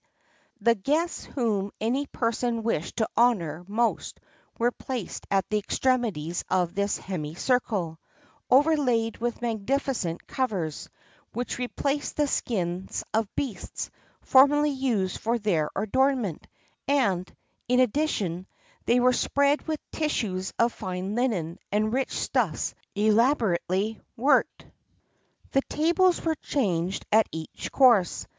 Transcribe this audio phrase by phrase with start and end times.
[0.55, 4.19] [XXXII 21] The guests whom any person wished to honour most
[4.57, 7.99] were placed at the extremities of this hemicycle,[XXXII
[8.47, 10.89] 22] overlaid with magnificent covers,
[11.33, 13.91] which replaced the skins of beasts,
[14.23, 16.47] formerly used for their adornment;
[16.87, 17.31] and,
[17.67, 18.47] in addition,
[18.85, 25.61] they were spread with tissues of fine linen and rich stuffs elaborately worked.[XXXII 23] The
[25.93, 28.25] tables were changed at each course.